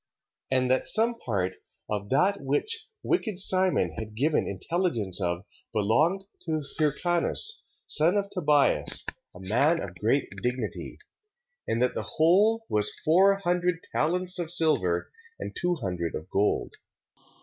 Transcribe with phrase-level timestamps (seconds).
[0.49, 1.57] And that some part
[1.87, 5.43] of that which wicked Simon had given intelligence of
[5.73, 10.97] belonged to Hircanus, son of Tobias, a man of great dignity;
[11.67, 15.07] and that the whole was four hundred talents of silver,
[15.39, 16.73] and two hundred of gold.